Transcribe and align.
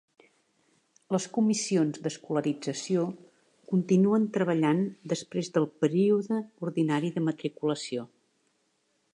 Les 1.15 1.25
comissions 1.35 1.99
d'escolarització 2.07 3.03
continuen 3.73 4.27
treballant 4.39 4.83
després 5.15 5.53
del 5.59 5.71
període 5.85 6.43
ordinari 6.69 7.17
de 7.19 7.27
matriculació. 7.31 8.09